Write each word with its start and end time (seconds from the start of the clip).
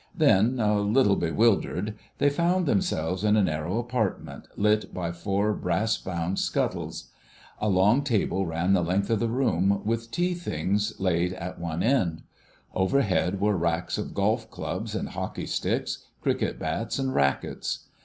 Then, 0.15 0.59
a 0.59 0.79
little 0.79 1.15
bewildered, 1.15 1.93
they 2.17 2.31
found 2.31 2.65
themselves 2.65 3.23
in 3.23 3.35
a 3.37 3.43
narrow 3.43 3.77
apartment, 3.77 4.47
lit 4.57 4.91
by 4.95 5.11
four 5.11 5.53
brass 5.53 5.95
bound 5.95 6.39
scuttles. 6.39 7.11
A 7.59 7.69
long 7.69 8.01
table 8.03 8.47
ran 8.47 8.73
the 8.73 8.81
length 8.81 9.11
of 9.11 9.19
the 9.19 9.29
room, 9.29 9.83
with 9.85 10.09
tea 10.09 10.33
things 10.33 10.99
laid 10.99 11.33
at 11.33 11.59
one 11.59 11.83
end; 11.83 12.23
overhead 12.73 13.39
were 13.39 13.55
racks 13.55 13.99
of 13.99 14.15
golf 14.15 14.49
clubs 14.49 14.95
and 14.95 15.09
hockey 15.09 15.45
sticks, 15.45 16.07
cricket 16.19 16.57
bats 16.57 16.97
and 16.97 17.13
racquets. 17.13 17.85